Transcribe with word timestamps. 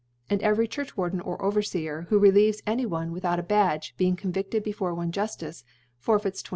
And 0.31 0.41
every 0.41 0.67
Churchwarden 0.67 1.21
* 1.21 1.23
or 1.23 1.39
Overfeer 1.43 2.07
who 2.09 2.17
relieves 2.17 2.63
any 2.65 2.87
one 2.87 3.11
without 3.11 3.35
^ 3.39 3.39
fuch 3.39 3.45
a 3.45 3.47
Badge, 3.47 3.93
being 3.97 4.15
convifted 4.15 4.63
before 4.63 4.95
one 4.95 5.11
* 5.11 5.11
Juflice, 5.11 5.63
forfeits 5.99 6.41
20 6.41 6.49
j. 6.49 6.49